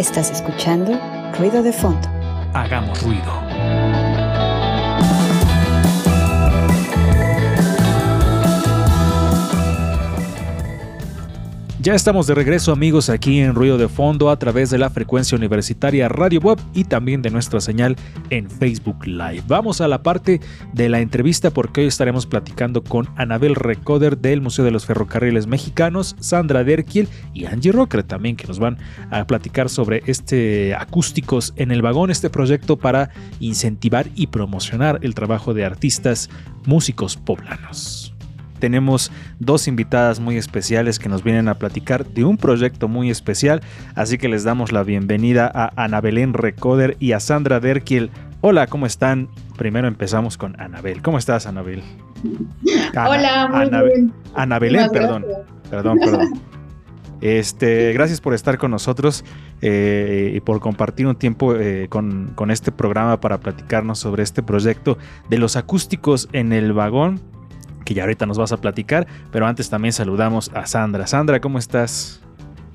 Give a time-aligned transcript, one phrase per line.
[0.00, 0.98] Estás escuchando
[1.36, 2.08] Ruido de Fondo.
[2.54, 4.09] Hagamos ruido.
[11.82, 15.38] Ya estamos de regreso amigos aquí en Ruido de Fondo a través de la frecuencia
[15.38, 17.96] universitaria Radio Web y también de nuestra señal
[18.28, 19.44] en Facebook Live.
[19.48, 20.42] Vamos a la parte
[20.74, 25.46] de la entrevista porque hoy estaremos platicando con Anabel Recoder del Museo de los Ferrocarriles
[25.46, 28.76] Mexicanos, Sandra Derkiel y Angie Rocker también que nos van
[29.10, 33.08] a platicar sobre este acústicos en el vagón, este proyecto para
[33.38, 36.28] incentivar y promocionar el trabajo de artistas
[36.66, 37.99] músicos poblanos
[38.60, 39.10] tenemos
[39.40, 43.62] dos invitadas muy especiales que nos vienen a platicar de un proyecto muy especial,
[43.96, 48.10] así que les damos la bienvenida a Ana Belén Recoder y a Sandra Derkiel.
[48.42, 49.28] Hola, ¿cómo están?
[49.56, 51.02] Primero empezamos con Anabel.
[51.02, 51.82] ¿Cómo estás, Anabel?
[52.94, 54.12] Hola, muy bien.
[54.34, 55.26] Ana Belén, perdón.
[55.68, 56.40] Perdón, perdón.
[57.20, 59.24] Este, gracias por estar con nosotros
[59.60, 64.42] eh, y por compartir un tiempo eh, con, con, este programa para platicarnos sobre este
[64.42, 64.96] proyecto
[65.28, 67.20] de los acústicos en el vagón
[67.84, 71.06] que ya ahorita nos vas a platicar, pero antes también saludamos a Sandra.
[71.06, 72.22] Sandra, ¿cómo estás?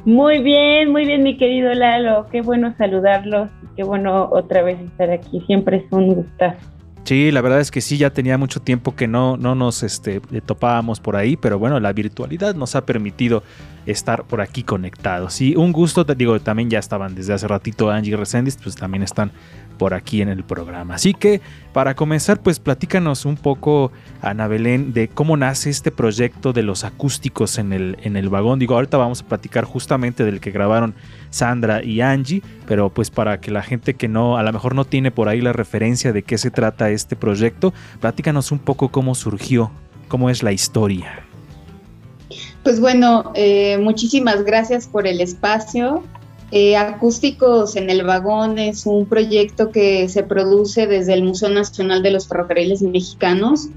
[0.05, 2.27] Muy bien, muy bien, mi querido Lalo.
[2.31, 3.49] Qué bueno saludarlos.
[3.75, 5.41] Qué bueno otra vez estar aquí.
[5.47, 6.57] Siempre es un gustazo.
[7.05, 10.21] Sí, la verdad es que sí, ya tenía mucho tiempo que no, no nos este,
[10.43, 13.43] topábamos por ahí, pero bueno, la virtualidad nos ha permitido
[13.85, 15.39] estar por aquí conectados.
[15.39, 18.75] Y un gusto, te digo, también ya estaban desde hace ratito Angie y Resendis, pues
[18.75, 19.31] también están
[19.77, 20.95] por aquí en el programa.
[20.95, 21.41] Así que
[21.73, 26.83] para comenzar, pues platícanos un poco, Ana Belén, de cómo nace este proyecto de los
[26.83, 28.59] acústicos en el, en el vagón.
[28.59, 30.95] Digo, ahorita vamos a platicar justamente del que grabaron
[31.29, 34.85] Sandra y Angie, pero pues para que la gente que no, a lo mejor no
[34.85, 39.15] tiene por ahí la referencia de qué se trata este proyecto, platícanos un poco cómo
[39.15, 39.71] surgió,
[40.07, 41.25] cómo es la historia.
[42.63, 46.03] Pues bueno, eh, muchísimas gracias por el espacio.
[46.51, 52.03] Eh, Acústicos en el Vagón es un proyecto que se produce desde el Museo Nacional
[52.03, 53.69] de los Ferrocarriles Mexicanos.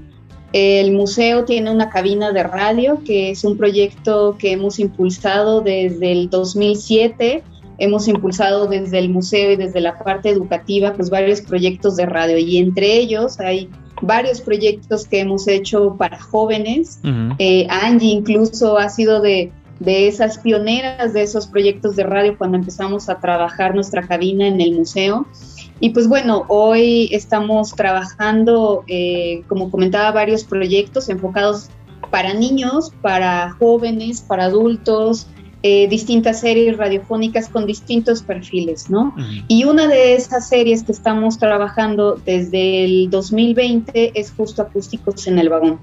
[0.53, 6.11] El museo tiene una cabina de radio, que es un proyecto que hemos impulsado desde
[6.11, 7.43] el 2007.
[7.77, 12.37] Hemos impulsado desde el museo y desde la parte educativa, pues varios proyectos de radio
[12.37, 13.69] y entre ellos hay
[14.01, 16.99] varios proyectos que hemos hecho para jóvenes.
[17.37, 22.57] Eh, Angie incluso ha sido de de esas pioneras de esos proyectos de radio cuando
[22.57, 25.25] empezamos a trabajar nuestra cabina en el museo.
[25.79, 31.69] Y pues bueno, hoy estamos trabajando, eh, como comentaba, varios proyectos enfocados
[32.11, 35.27] para niños, para jóvenes, para adultos,
[35.61, 39.13] eh, distintas series radiofónicas con distintos perfiles, ¿no?
[39.49, 45.37] Y una de esas series que estamos trabajando desde el 2020 es justo Acústicos en
[45.37, 45.79] el Vagón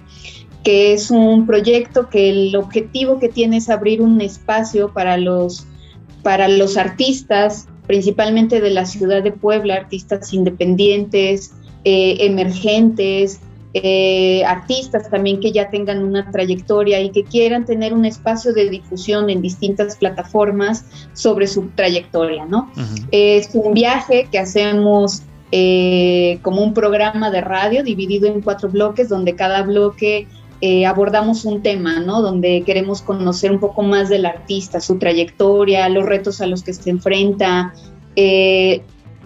[0.66, 5.64] que es un proyecto que el objetivo que tiene es abrir un espacio para los,
[6.24, 11.52] para los artistas, principalmente de la ciudad de Puebla, artistas independientes,
[11.84, 13.38] eh, emergentes,
[13.74, 18.68] eh, artistas también que ya tengan una trayectoria y que quieran tener un espacio de
[18.68, 22.72] difusión en distintas plataformas sobre su trayectoria, ¿no?
[23.12, 25.22] Es un viaje que hacemos
[25.52, 30.26] eh, como un programa de radio dividido en cuatro bloques, donde cada bloque
[30.60, 32.22] eh, abordamos un tema, ¿no?
[32.22, 36.72] Donde queremos conocer un poco más del artista, su trayectoria, los retos a los que
[36.72, 37.74] se enfrenta,
[38.16, 38.82] eh,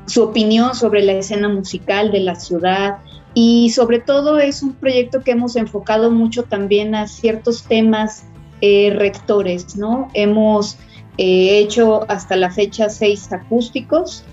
[0.07, 2.99] su opinión sobre la escena musical de la ciudad
[3.33, 8.25] y sobre todo es un proyecto que hemos enfocado mucho también a ciertos temas
[8.61, 10.09] eh, rectores, ¿no?
[10.15, 10.79] Hemos
[11.23, 14.25] hecho hasta la fecha seis acústicos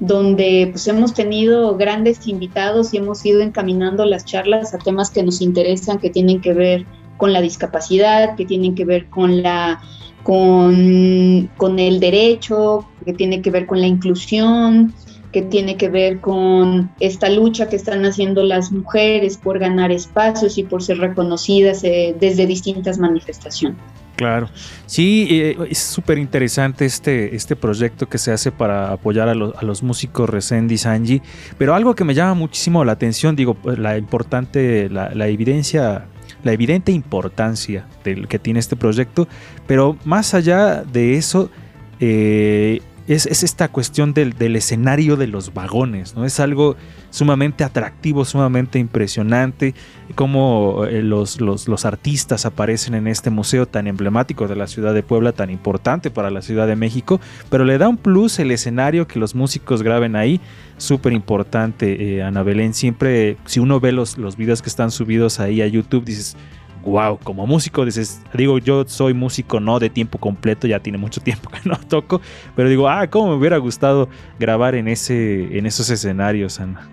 [0.00, 5.22] donde pues hemos tenido grandes invitados y hemos ido encaminando las charlas a temas que
[5.22, 6.86] nos interesan, que tienen que ver
[7.16, 9.80] con la discapacidad, que tienen que ver con la
[10.22, 14.92] con, con el derecho, que tiene que ver con la inclusión,
[15.32, 20.58] que tiene que ver con esta lucha que están haciendo las mujeres por ganar espacios
[20.58, 23.78] y por ser reconocidas eh, desde distintas manifestaciones.
[24.16, 24.48] Claro,
[24.86, 29.82] sí, eh, es súper interesante este, este proyecto que se hace para apoyar a, los
[29.82, 31.20] músicos Resendi Sanji,
[31.58, 36.06] pero algo que me llama muchísimo la atención, digo, pues, la importante, la, la evidencia
[36.42, 39.26] la evidente importancia del que tiene este proyecto,
[39.66, 41.50] pero más allá de eso,
[41.98, 46.24] eh, es, esta cuestión del, escenario de los vagones, ¿no?
[46.24, 46.76] Es algo
[47.10, 49.74] sumamente atractivo, sumamente impresionante,
[50.14, 55.02] cómo eh, los, los, artistas aparecen en este museo tan emblemático de la ciudad de
[55.02, 59.06] Puebla, tan importante para la Ciudad de México, pero le da un plus el escenario
[59.06, 60.40] que los músicos graben ahí,
[60.76, 65.38] súper importante, eh, Ana Belén, siempre, si uno ve los, los videos que están subidos
[65.38, 66.36] ahí a YouTube, dices,
[66.86, 71.20] wow, como músico dices, digo, yo soy músico no de tiempo completo, ya tiene mucho
[71.22, 72.20] tiempo que no toco,
[72.54, 76.88] pero digo, ah, cómo me hubiera gustado grabar en, ese, en esos escenarios, Ana.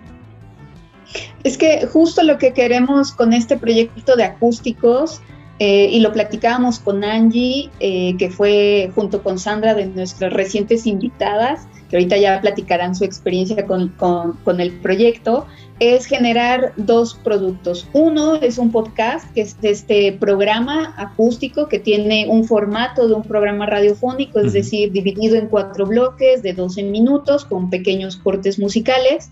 [1.44, 5.22] Es que justo lo que queremos con este proyecto de acústicos,
[5.60, 10.84] eh, y lo platicábamos con Angie, eh, que fue junto con Sandra de nuestras recientes
[10.86, 13.90] invitadas, que ahorita ya platicarán su experiencia con,
[14.42, 15.46] con, el proyecto,
[15.78, 17.86] es generar dos productos.
[17.92, 23.22] Uno es un podcast, que es este programa acústico que tiene un formato de un
[23.22, 29.30] programa radiofónico, es decir, dividido en cuatro bloques de 12 minutos con pequeños cortes musicales.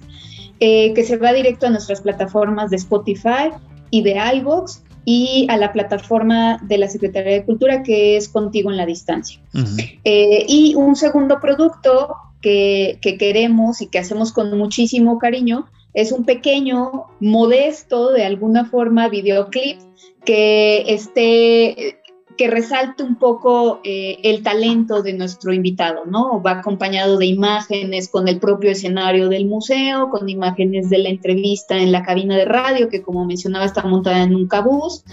[0.61, 3.51] Eh, que se va directo a nuestras plataformas de Spotify
[3.91, 8.71] y de iVoox y a la plataforma de la Secretaría de Cultura que es Contigo
[8.71, 9.41] en la Distancia.
[10.05, 16.13] Eh, y un segundo producto que, que, queremos y que hacemos con muchísimo cariño es
[16.13, 19.79] un pequeño, modesto, de alguna forma, videoclip
[20.25, 21.99] que esté
[22.37, 26.43] que resalte un poco eh, el talento de nuestro invitado, ¿no?
[26.43, 31.77] Va acompañado de imágenes con el propio escenario del museo, con imágenes de la entrevista
[31.77, 35.05] en la cabina de radio, que como mencionaba está montada en un cabús,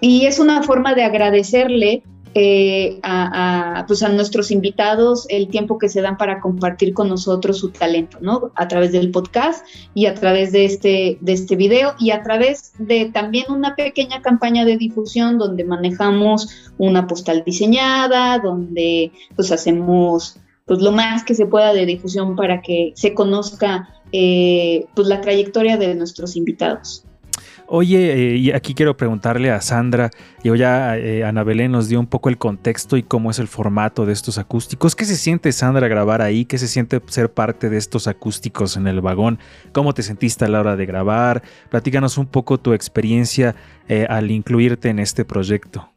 [0.00, 2.02] y es una forma de agradecerle
[2.34, 7.58] eh, a, pues a nuestros invitados el tiempo que se dan para compartir con nosotros
[7.58, 8.52] su talento, ¿no?
[8.54, 12.72] A través del podcast y a través de este, de este video y a través
[12.78, 20.38] de también una pequeña campaña de difusión donde manejamos una postal diseñada, donde pues hacemos
[20.66, 25.20] pues lo más que se pueda de difusión para que se conozca eh, pues la
[25.20, 27.04] trayectoria de nuestros invitados.
[27.72, 30.10] Oye, eh, y aquí quiero preguntarle a Sandra,
[30.42, 33.46] yo ya eh, Ana Belén nos dio un poco el contexto y cómo es el
[33.46, 34.96] formato de estos acústicos.
[34.96, 36.46] ¿Qué se siente, Sandra, grabar ahí?
[36.46, 39.38] ¿Qué se siente ser parte de estos acústicos en el vagón?
[39.70, 41.42] ¿Cómo te sentiste a la hora de grabar?
[41.68, 43.54] Platícanos un poco tu experiencia
[43.88, 45.88] eh, al incluirte en este proyecto.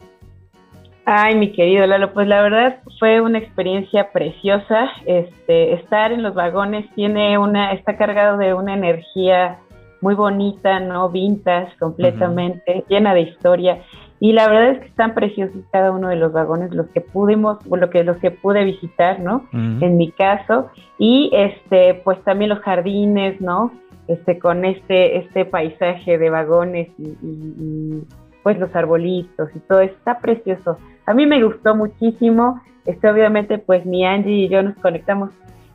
[1.05, 4.91] Ay, mi querido Lalo, pues la verdad fue una experiencia preciosa.
[5.07, 9.57] Este, estar en los vagones tiene una, está cargado de una energía
[10.03, 11.09] muy bonita, ¿no?
[11.09, 13.81] Vintage completamente, llena de historia.
[14.19, 17.57] Y la verdad es que están preciosos cada uno de los vagones, los que pudimos,
[17.69, 19.45] o lo que, los que pude visitar, ¿no?
[19.53, 20.69] En mi caso.
[20.99, 23.71] Y este, pues también los jardines, ¿no?
[24.07, 28.03] Este, con este, este paisaje de vagones y,
[28.43, 30.77] pues los arbolitos y todo, está precioso.
[31.05, 32.61] A mí me gustó muchísimo.
[32.85, 35.29] Este, obviamente, pues mi Angie y yo nos conectamos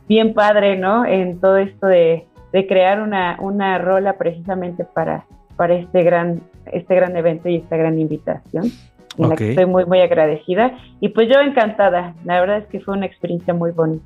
[0.07, 1.05] bien padre, ¿no?
[1.05, 5.25] En todo esto de, de crear una, una rola precisamente para,
[5.55, 6.41] para este, gran,
[6.71, 8.71] este gran evento y esta gran invitación.
[9.17, 10.77] En la que estoy muy, muy agradecida.
[11.01, 12.15] Y pues yo encantada.
[12.23, 14.05] La verdad es que fue una experiencia muy bonita.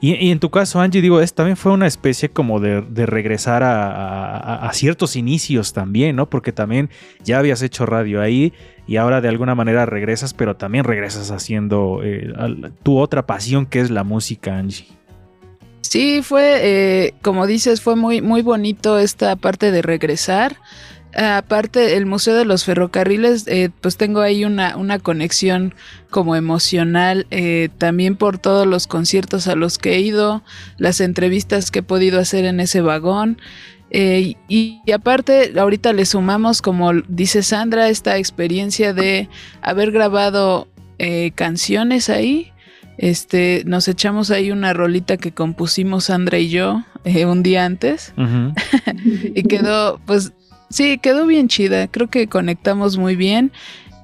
[0.00, 4.70] Y, en tu caso, Angie, digo, es, también fue una especie como de, regresar a,
[4.72, 6.30] ciertos inicios también, ¿no?
[6.30, 6.90] Porque también
[7.22, 8.52] ya habías hecho radio ahí
[8.86, 12.32] y ahora de alguna manera regresas, pero también regresas haciendo eh,
[12.82, 14.86] tu otra pasión que es la música, Angie.
[15.90, 20.56] Sí, fue, eh, como dices, fue muy, muy bonito esta parte de regresar.
[21.14, 25.74] Aparte, el Museo de los Ferrocarriles, eh, pues tengo ahí una, una conexión
[26.10, 30.42] como emocional, eh, también por todos los conciertos a los que he ido,
[30.78, 33.38] las entrevistas que he podido hacer en ese vagón.
[33.90, 39.28] y, y, aparte, ahorita le sumamos, como dice Sandra, esta experiencia de
[39.60, 40.66] haber grabado
[41.36, 42.53] canciones ahí
[42.98, 48.14] este, nos echamos ahí una rolita que compusimos Sandra y yo eh, un día antes.
[49.04, 50.32] y quedó, pues,
[50.70, 51.88] sí, quedó bien chida.
[51.88, 53.52] Creo que conectamos muy bien.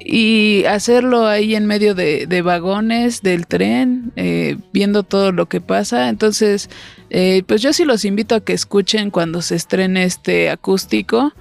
[0.02, 6.08] Y hacerlo ahí en medio de, vagones del tren, eh, viendo todo lo que pasa.
[6.08, 6.70] Entonces,
[7.10, 11.34] eh, pues yo sí los invito a que escuchen cuando se estrene este acústico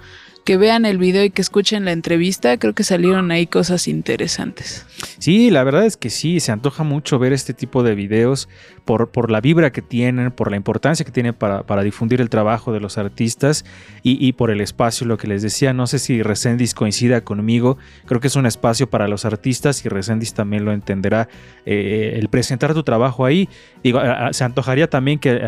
[0.50, 4.84] que vean el video y que escuchen la entrevista, creo que salieron ahí cosas interesantes.
[5.20, 8.50] Sí, la verdad es que sí, se antoja mucho ver este tipo de videos
[8.84, 12.74] por, por la vibra que tienen, por la importancia que tienen para, difundir el trabajo
[12.74, 13.64] de los artistas
[14.02, 17.78] y, por el espacio, lo que les decía, no sé si Resendis coincida conmigo,
[18.08, 21.30] creo que es un espacio para los artistas y Resendis también lo entenderá,
[21.68, 23.48] eh, el presentar tu trabajo ahí,
[23.84, 24.02] digo,
[24.32, 25.44] se antojaría también que en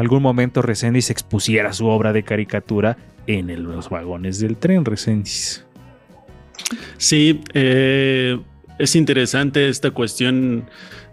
[0.00, 2.96] algún momento Resendis expusiera su obra de caricatura
[3.26, 5.64] en los vagones del tren, Resendiz.
[6.96, 8.38] Sí, eh,
[8.78, 10.64] es interesante esta cuestión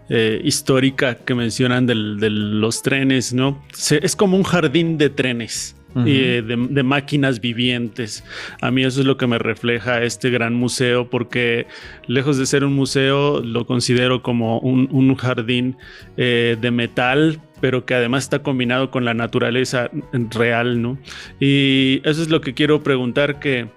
[0.08, 3.62] eh, histórica que mencionan de los trenes, ¿no?
[3.90, 5.76] es como un jardín de trenes.
[6.04, 8.24] y de, máquinas vivientes.
[8.60, 11.68] A mí eso es lo que me refleja este gran museo, porque
[12.08, 15.76] lejos de ser un museo, lo considero como un, jardín
[16.16, 20.98] eh, de metal, pero que además está combinado con la naturaleza real, ¿no?
[21.40, 23.70] Y eso es lo que quiero preguntar, que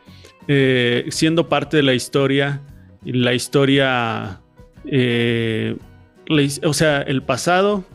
[0.50, 2.62] eh, siendo parte de la historia,
[3.06, 4.41] la historia,
[4.84, 5.77] eh,
[6.65, 7.86] o sea, el pasado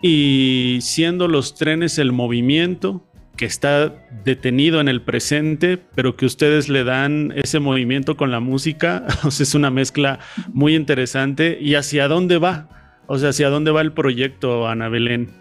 [0.00, 3.04] y siendo los trenes el movimiento
[3.36, 3.92] que está
[4.24, 9.56] detenido en el presente, pero que ustedes le dan ese movimiento con la música, es
[9.56, 10.20] una mezcla
[10.52, 11.58] muy interesante.
[11.60, 12.79] ¿Y hacia dónde va?
[13.12, 15.32] O sea, ¿hacia dónde va el proyecto, Ana Belén?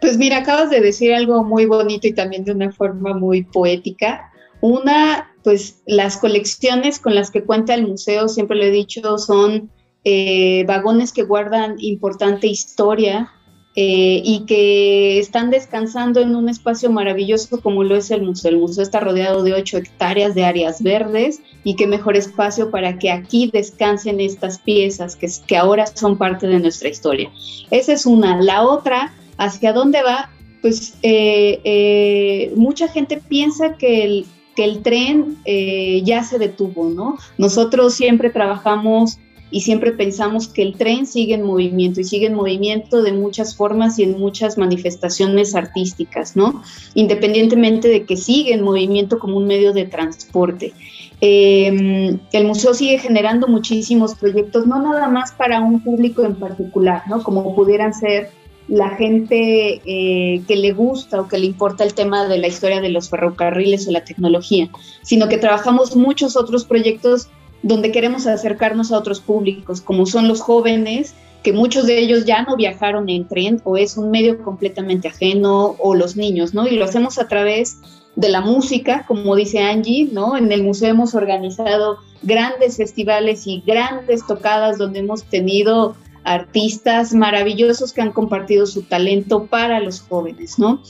[0.00, 4.30] Pues mira, acabas de decir algo muy bonito y también de una forma muy poética.
[4.60, 9.72] Una, pues las colecciones con las que cuenta el museo, siempre lo he dicho, son
[10.04, 13.32] eh, vagones que guardan importante historia
[13.74, 18.50] eh, y que están descansando en un espacio maravilloso como lo es el museo.
[18.50, 22.98] El museo está rodeado de ocho hectáreas de áreas verdes y qué mejor espacio para
[22.98, 27.30] que aquí descansen estas piezas que, que ahora son parte de nuestra historia.
[27.70, 28.40] Esa es una.
[28.42, 29.12] La otra
[29.42, 30.30] ¿Hacia dónde va?
[30.60, 36.88] Pues eh, eh, mucha gente piensa que el, que el tren eh, ya se detuvo,
[36.88, 37.18] ¿no?
[37.38, 39.18] Nosotros siempre trabajamos
[39.52, 43.54] y siempre pensamos que el tren sigue en movimiento y sigue en movimiento de muchas
[43.54, 46.62] formas y en muchas manifestaciones artísticas, ¿no?
[46.94, 50.72] Independientemente de que sigue en movimiento como un medio de transporte.
[51.20, 57.02] Em, el museo sigue generando muchísimos proyectos, no nada más para un público en particular,
[57.08, 57.22] ¿no?
[57.22, 58.30] Como pudieran ser
[58.68, 62.80] la gente eh, que le gusta o que le importa el tema de la historia
[62.80, 64.70] de los ferrocarriles o la tecnología,
[65.02, 67.28] sino que trabajamos muchos otros proyectos
[67.62, 72.42] donde queremos acercarnos a otros públicos, como son los jóvenes, que muchos de ellos ya
[72.42, 76.66] no viajaron en tren o es un medio completamente ajeno, o los niños, ¿no?
[76.66, 77.78] Y lo hacemos a través
[78.14, 80.36] de la música, como dice Angie, ¿no?
[80.36, 87.92] En el museo hemos organizado grandes festivales y grandes tocadas donde hemos tenido artistas maravillosos
[87.92, 90.80] que han compartido su talento para los jóvenes, ¿no?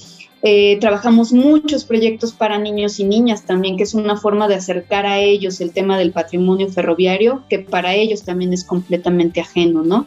[0.45, 5.07] Eh, trabajamos muchos proyectos para niños y niñas también, que es una forma de acercar
[5.07, 10.07] a ellos el tema del patrimonio ferroviario, que para ellos también es completamente ajeno, ¿no?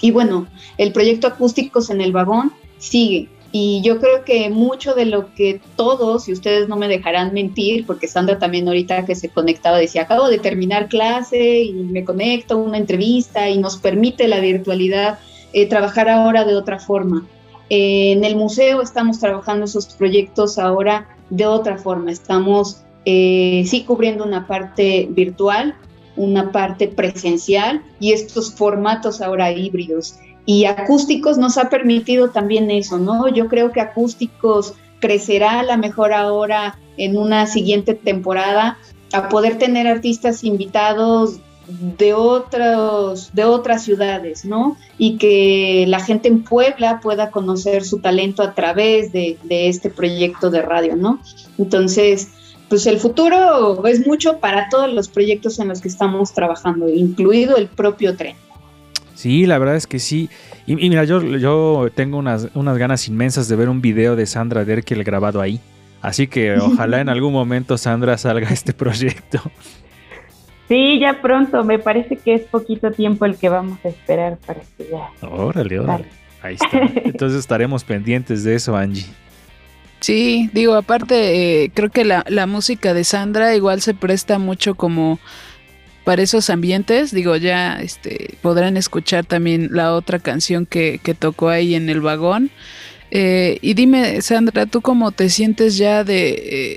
[0.00, 0.46] Y bueno,
[0.78, 3.28] el proyecto Acústicos en el Vagón sigue.
[3.50, 7.86] Y yo creo que mucho de lo que todos, y ustedes no me dejarán mentir,
[7.86, 12.54] porque Sandra también ahorita que se conectaba decía, acabo de terminar clase y me conecto
[12.54, 15.18] a una entrevista y nos permite la virtualidad
[15.52, 17.26] eh, trabajar ahora de otra forma.
[17.68, 22.12] En el museo estamos trabajando esos proyectos ahora de otra forma.
[22.12, 25.74] Estamos eh, sí cubriendo una parte virtual,
[26.16, 30.18] una parte presencial y estos formatos ahora híbridos.
[30.44, 33.28] Y acústicos nos ha permitido también eso, ¿no?
[33.28, 38.78] Yo creo que acústicos crecerá a la mejor ahora en una siguiente temporada
[39.12, 44.76] a poder tener artistas invitados de otros de otras ciudades, ¿no?
[44.98, 49.90] Y que la gente en Puebla pueda conocer su talento a través de, de este
[49.90, 51.20] proyecto de radio, ¿no?
[51.58, 52.28] Entonces,
[52.68, 57.56] pues el futuro es mucho para todos los proyectos en los que estamos trabajando, incluido
[57.56, 58.36] el propio tren.
[59.14, 60.28] Sí, la verdad es que sí.
[60.66, 64.64] Y, mira, yo, yo tengo unas, unas ganas inmensas de ver un video de Sandra
[64.64, 65.60] Derkel grabado ahí.
[66.02, 69.40] Así que ojalá en algún momento Sandra salga este proyecto.
[70.68, 71.64] Sí, ya pronto.
[71.64, 75.26] Me parece que es poquito tiempo el que vamos a esperar para que ya.
[75.26, 76.06] Órale, órale.
[76.42, 76.80] Ahí está.
[77.04, 79.06] Entonces estaremos pendientes de eso, Angie.
[80.00, 84.74] Sí, digo, aparte, eh, creo que la, la música de Sandra igual se presta mucho
[84.74, 85.18] como
[86.04, 87.10] para esos ambientes.
[87.12, 92.00] Digo, ya este, podrán escuchar también la otra canción que, que tocó ahí en el
[92.00, 92.50] vagón.
[93.10, 96.28] Eh, y dime, Sandra, ¿tú cómo te sientes ya de,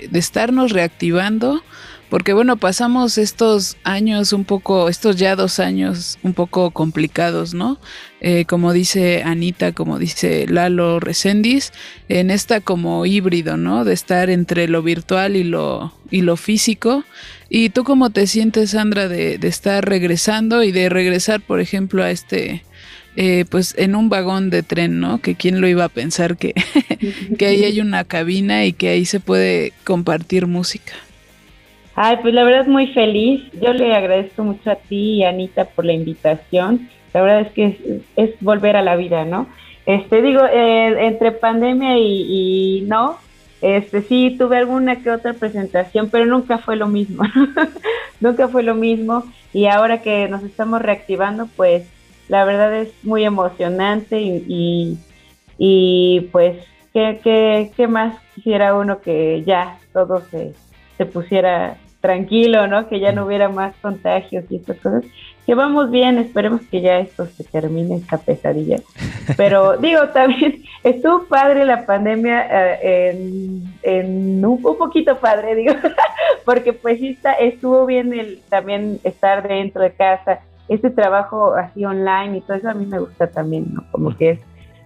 [0.03, 1.63] eh, de estarnos reactivando?
[2.09, 7.79] Porque bueno, pasamos estos años un poco, estos ya dos años un poco complicados, ¿no?
[8.19, 11.71] Eh, como dice Anita, como dice Lalo Recendis,
[12.09, 13.85] en esta como híbrido, ¿no?
[13.85, 17.03] De estar entre lo virtual y lo, y lo físico.
[17.47, 22.03] ¿Y tú cómo te sientes, Sandra, de, de estar regresando y de regresar, por ejemplo,
[22.03, 22.63] a este,
[23.15, 25.21] eh, pues en un vagón de tren, ¿no?
[25.21, 26.53] Que quién lo iba a pensar que,
[27.37, 30.93] que ahí hay una cabina y que ahí se puede compartir música.
[32.01, 33.43] Ay, pues la verdad muy feliz.
[33.61, 36.87] Yo le agradezco mucho a ti y Anita por la invitación.
[37.13, 39.47] La verdad es que es, volver a la vida, ¿no?
[39.85, 43.17] Este, digo, eh, entre pandemia y, no,
[43.59, 47.23] este, sí tuve alguna que otra presentación, pero nunca fue lo mismo.
[48.21, 49.25] nunca fue lo mismo.
[49.51, 51.85] Y ahora que nos estamos reactivando, pues
[52.29, 54.97] la verdad es muy emocionante y,
[55.57, 56.59] y, pues,
[56.93, 60.53] ¿qué, ¿qué, qué, más quisiera uno que ya todo se,
[60.97, 62.87] se pusiera tranquilo, ¿no?
[62.87, 65.03] Que ya no hubiera más contagios y estas cosas.
[65.45, 68.77] que vamos bien, esperemos que ya esto se termine, esta pesadilla.
[69.37, 72.47] Pero digo, también estuvo padre la pandemia,
[72.81, 73.11] eh,
[73.83, 75.73] en, un, poquito padre, digo,
[76.45, 80.39] porque pues está, estuvo bien el también estar dentro de casa,
[80.69, 83.83] este trabajo así online y todo eso a mí me gusta también, ¿no?
[83.91, 84.39] Como que es,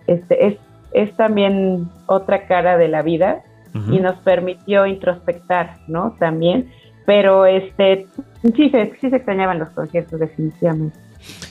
[0.07, 0.57] este, es,
[0.93, 3.43] es también otra cara de la vida
[3.89, 6.15] y nos permitió introspectar, ¿no?
[6.19, 6.69] También
[7.05, 8.07] pero este
[8.55, 10.97] sí se, sí se extrañaban los conciertos definitivamente.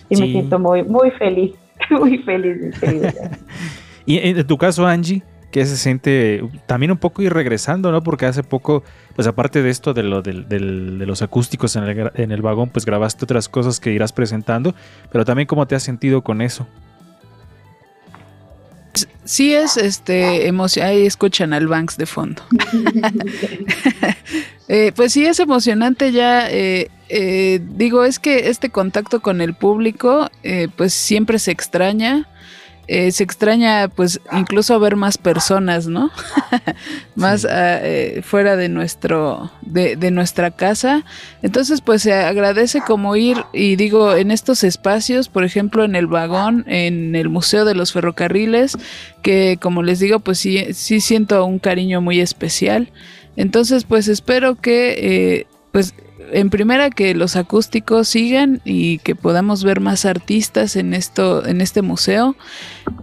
[0.08, 1.54] Y me siento muy, muy feliz,
[1.90, 2.74] muy feliz,
[4.06, 8.02] y en tu caso, Angie, que se siente también un poco ir regresando, ¿no?
[8.02, 8.82] Porque hace poco,
[9.14, 12.86] pues aparte de esto de, lo, de, los acústicos en el, en el, vagón, pues
[12.86, 14.74] grabaste otras cosas que irás presentando,
[15.12, 16.66] pero también cómo te has sentido con eso.
[19.24, 22.42] Sí es este emoción, ahí escuchan al Banks de fondo.
[24.68, 29.52] Eh, pues sí es emocionante ya, eh, eh, digo, es que este contacto con el
[29.52, 30.30] público
[30.76, 32.26] pues siempre se extraña.
[32.88, 36.10] Eh, se extraña pues incluso ver más personas, ¿no?
[37.14, 41.04] más ah, eh, fuera de nuestro de, de, nuestra casa.
[41.42, 46.08] Entonces pues se agradece como ir y digo en estos espacios, por ejemplo en el
[46.08, 48.76] vagón, en el Museo de los Ferrocarriles,
[49.22, 52.90] que como les digo pues sí, sí siento un cariño muy especial.
[53.36, 55.94] Entonces pues espero que eh, pues
[56.32, 61.60] en primera que los acústicos sigan y que podamos ver más artistas en esto en
[61.60, 62.36] este museo.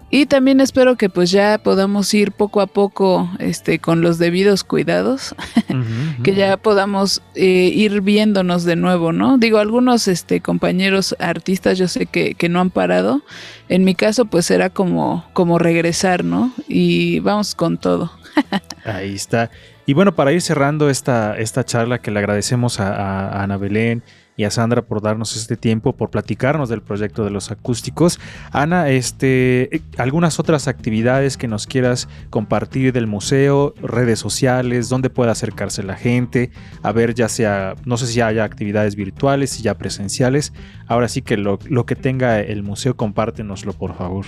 [0.10, 4.64] Y también espero que pues ya podamos ir poco a poco este con los debidos
[4.64, 5.36] cuidados
[6.24, 11.88] que ya podamos eh, ir viéndonos de nuevo no digo algunos este compañeros artistas yo
[11.88, 13.22] sé que, que no han parado.
[13.70, 18.12] En mi caso pues era como como regresar no y vamos con todo.
[18.86, 19.52] Ahí está
[19.90, 24.04] y bueno, para ir cerrando esta, esta charla que le agradecemos a, Ana Belén
[24.38, 28.20] y a Sandra por darnos este tiempo, por platicarnos del proyecto de los acústicos.
[28.52, 35.32] Ana, este, algunas otras actividades que nos quieras compartir del museo, redes sociales, dónde puede
[35.32, 36.52] acercarse la gente,
[36.84, 40.54] a ver ya sea, no sé si haya actividades virtuales, si ya presenciales.
[40.86, 44.28] Ahora sí que lo, que tenga el museo, compártenoslo por favor.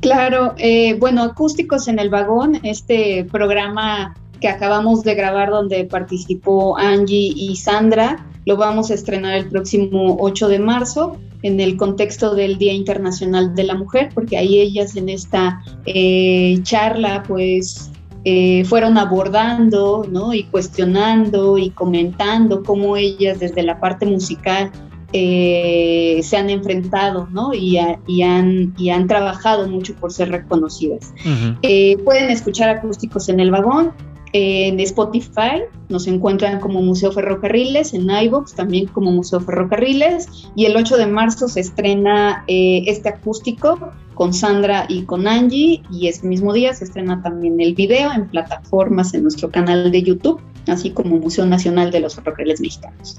[0.00, 6.76] Claro, eh, bueno, acústicos en el vagón, este programa que acabamos de grabar donde participó
[6.76, 8.26] Angie y Sandra.
[8.44, 13.54] Lo vamos a estrenar el próximo 8 de marzo en el contexto del Día Internacional
[13.54, 17.92] de la Mujer, porque ahí ellas en esta eh, charla pues
[18.24, 20.34] eh, fueron abordando ¿no?
[20.34, 24.72] y cuestionando y comentando cómo ellas desde la parte musical
[25.12, 27.54] eh, se han enfrentado ¿no?
[27.54, 27.78] y,
[28.08, 31.14] y, han, y han trabajado mucho por ser reconocidas.
[31.60, 33.92] pueden escuchar acústicos en el vagón,
[34.32, 40.76] en Spotify nos encuentran como Museo Ferrocarriles, en iVoox también como Museo Ferrocarriles y el
[40.76, 46.26] 8 de marzo se estrena eh, este acústico con Sandra y con Angie y ese
[46.26, 50.90] mismo día se estrena también el video en plataformas en nuestro canal de YouTube, así
[50.90, 53.18] como Museo Nacional de los Ferrocarriles Mexicanos.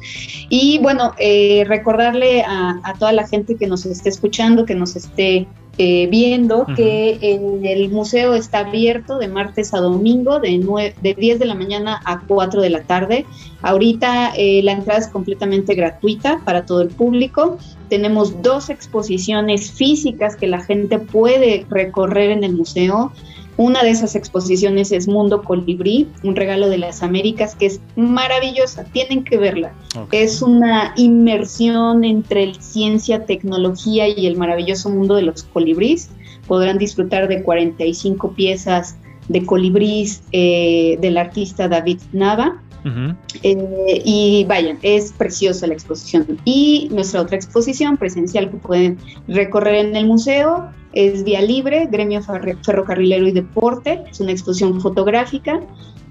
[0.49, 4.95] Y bueno, eh, recordarle a, a toda la gente que nos esté escuchando, que nos
[4.95, 5.47] esté
[5.79, 11.39] eh, viendo que en el museo está abierto de martes a domingo, de, de 10
[11.39, 13.25] de la mañana a 4 de la tarde.
[13.63, 17.57] Ahorita eh, la entrada es completamente gratuita para todo el público.
[17.89, 23.11] Tenemos dos exposiciones físicas que la gente puede recorrer en el museo.
[23.57, 28.83] Una de esas exposiciones es Mundo Colibrí, un regalo de las Américas, que es maravillosa,
[28.85, 29.73] tienen que verla.
[30.11, 36.09] Es una inmersión entre ciencia, tecnología y el maravilloso mundo de los colibrís.
[36.47, 38.97] Podrán disfrutar de 45 piezas
[39.29, 42.59] de colibrís eh, del artista David Nava.
[42.85, 46.39] Eh, y vayan, es preciosa la exposición.
[46.45, 52.21] Y nuestra otra exposición presencial que pueden recorrer en el museo es Vía Libre, Gremio
[52.21, 55.61] Ferrocarrilero y Deporte, es una exposición fotográfica.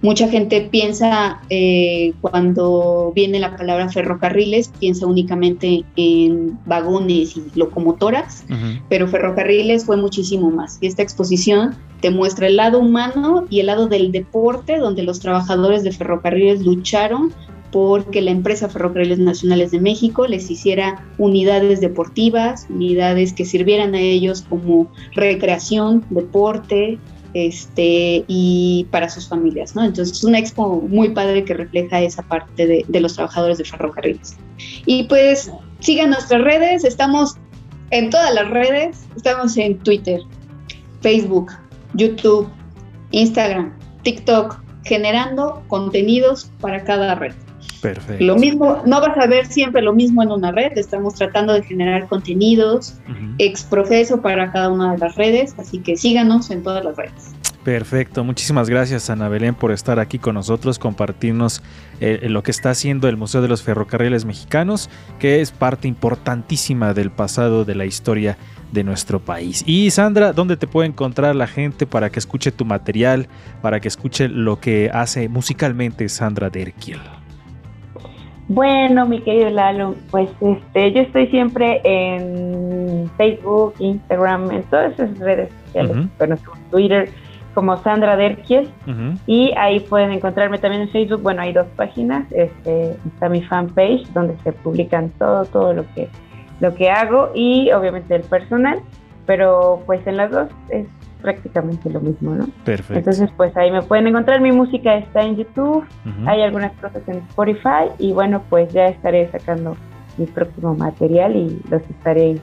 [0.02, 8.44] Mucha gente piensa, eh, cuando viene la palabra ferrocarriles, piensa únicamente en vagones y locomotoras,
[8.88, 10.78] pero ferrocarriles fue muchísimo más.
[10.80, 15.20] Y esta exposición te muestra el lado humano y el lado del deporte, donde los
[15.20, 17.32] trabajadores de ferrocarriles lucharon
[17.70, 24.00] porque la empresa Ferrocarriles Nacionales de México les hiciera unidades deportivas, unidades que sirvieran a
[24.00, 26.98] ellos como recreación, deporte,
[27.34, 29.84] este, y para sus familias, ¿no?
[29.84, 33.64] Entonces es una expo muy padre que refleja esa parte de, de los trabajadores de
[33.64, 34.36] ferrocarriles.
[34.86, 37.36] Y pues sigan nuestras redes, estamos
[37.90, 40.20] en todas las redes, estamos en Twitter,
[41.00, 41.52] Facebook,
[41.94, 42.48] YouTube,
[43.10, 47.34] Instagram, TikTok, generando contenidos para cada red.
[47.82, 48.24] Perfecto.
[48.24, 51.64] Lo mismo, no vas a ver siempre lo mismo en una red, estamos tratando de
[51.64, 52.94] generar contenidos
[53.38, 57.34] ex profeso para cada una de las redes, así que síganos en todas las redes.
[57.64, 61.62] Perfecto, muchísimas gracias Ana Belén por estar aquí con nosotros, compartirnos
[62.00, 66.94] eh, lo que está haciendo el Museo de los Ferrocarriles Mexicanos, que es parte importantísima
[66.94, 68.36] del pasado de la historia
[68.72, 69.62] de nuestro país.
[69.66, 73.28] Y Sandra, ¿dónde te puede encontrar la gente para que escuche tu material,
[73.60, 77.00] para que escuche lo que hace musicalmente Sandra Derkiel?
[78.54, 85.18] Bueno, mi querido Lalo, pues este, yo estoy siempre en Facebook, Instagram, en todas esas
[85.18, 86.36] redes sociales, bueno,
[86.70, 87.08] Twitter,
[87.54, 88.68] como Sandra Derkies
[89.26, 91.22] y ahí pueden encontrarme también en Facebook.
[91.22, 92.30] Bueno, hay dos páginas.
[92.30, 96.08] Este, está mi fanpage donde se publican todo, todo lo que,
[96.60, 98.80] lo que hago y obviamente el personal,
[99.24, 100.86] pero pues en las dos es
[101.22, 102.46] prácticamente lo mismo, ¿no?
[102.64, 102.98] Perfecto.
[102.98, 104.40] Entonces, pues ahí me pueden encontrar.
[104.40, 105.86] Mi música está en YouTube,
[106.26, 109.76] hay algunas cosas en Spotify y bueno, pues ya estaré sacando
[110.18, 112.38] mi próximo material y los estaré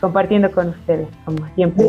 [0.00, 1.86] compartiendo con ustedes, como siempre.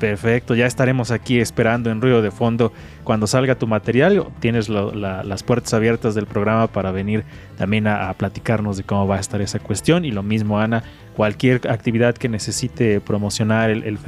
[0.00, 2.72] Perfecto, ya estaremos aquí esperando en ruido de fondo
[3.04, 4.24] cuando salga tu material.
[4.40, 7.22] Tienes las puertas abiertas del programa para venir
[7.58, 10.06] también a, platicarnos de cómo va a estar esa cuestión.
[10.06, 10.84] Y lo mismo, Ana,
[11.16, 13.98] cualquier actividad que necesite promocionar el,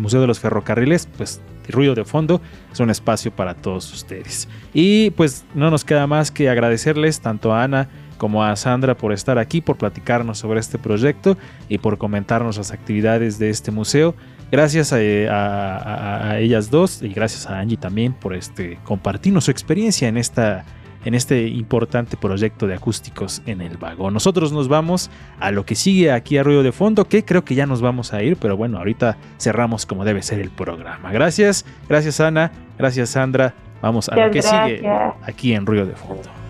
[0.00, 2.40] Museo de los Ferrocarriles, pues ruido de fondo
[2.72, 4.48] es un espacio para todos ustedes.
[4.72, 9.12] Y pues no nos queda más que agradecerles tanto a Ana como a Sandra por
[9.12, 11.36] estar aquí, por platicarnos sobre este proyecto
[11.68, 14.14] y por comentarnos las actividades de este museo.
[14.54, 20.16] Gracias a, ellas dos y gracias a Angie también por este compartirnos su experiencia en
[20.16, 20.64] esta
[21.04, 24.14] en este importante proyecto de acústicos en el vagón.
[24.14, 27.56] Nosotros nos vamos a lo que sigue aquí a ruido de fondo, que creo que
[27.56, 31.10] ya nos vamos a ir, pero bueno, ahorita cerramos como debe ser el programa.
[31.10, 33.54] Gracias, gracias Ana, gracias Sandra.
[33.82, 34.88] Vamos a lo que sigue
[35.24, 36.43] aquí en ruido de fondo.